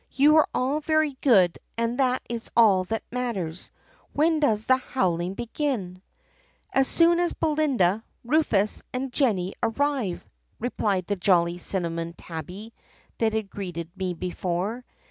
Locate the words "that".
1.99-2.23, 2.85-3.03, 13.19-13.33